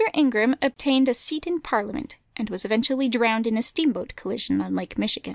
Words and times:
Ingram 0.15 0.55
obtained 0.63 1.07
a 1.09 1.13
seat 1.13 1.45
in 1.45 1.59
Parliament, 1.61 2.15
and 2.35 2.49
was 2.49 2.65
eventually 2.65 3.07
drowned 3.07 3.45
in 3.45 3.55
a 3.55 3.61
steamboat 3.61 4.13
collision 4.15 4.59
on 4.59 4.73
Lake 4.75 4.97
Michigan. 4.97 5.29